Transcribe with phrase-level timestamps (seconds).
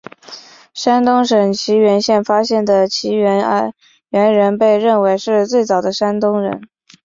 [0.73, 3.71] 山东省沂源县发现的沂源
[4.09, 6.67] 猿人被认为是最早的山东人。